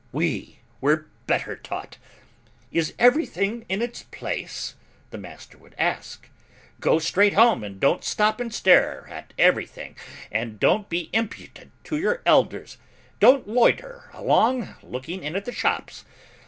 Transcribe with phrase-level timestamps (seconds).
[0.11, 1.97] We were better taught.
[2.71, 4.73] 'Is everything in its place?'
[5.11, 6.27] the master would ask;
[6.79, 9.95] go straight home and don't stop and stare at everything
[10.31, 12.79] and don't be impudent to your elders.
[13.19, 16.03] Don't loiter along looking in at the shops.